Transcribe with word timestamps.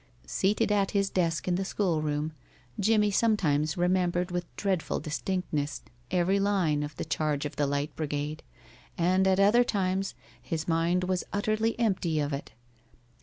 Seated 0.25 0.71
at 0.71 0.89
his 0.97 1.11
desk 1.11 1.47
in 1.47 1.57
the 1.57 1.63
school 1.63 2.01
room, 2.01 2.33
Jimmie 2.79 3.11
sometimes 3.11 3.77
remembered 3.77 4.31
with 4.31 4.47
dreadful 4.55 4.99
distinctness 4.99 5.83
every 6.09 6.39
line 6.39 6.81
of 6.81 6.95
"The 6.95 7.05
Charge 7.05 7.45
of 7.45 7.55
the 7.55 7.67
Light 7.67 7.95
Brigade," 7.95 8.41
and 8.97 9.27
at 9.27 9.39
other 9.39 9.63
times 9.63 10.15
his 10.41 10.67
mind 10.67 11.03
was 11.03 11.23
utterly 11.31 11.79
empty 11.79 12.19
of 12.19 12.33
it. 12.33 12.51